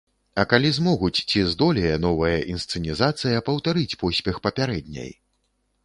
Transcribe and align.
А 0.43 0.45
калі 0.53 0.69
змогуць, 0.77 1.19
ці 1.33 1.43
здолее 1.51 1.93
новая 2.07 2.39
інсцэнізацыя 2.55 3.45
паўтарыць 3.51 3.97
поспех 4.05 4.45
папярэдняй? 4.49 5.11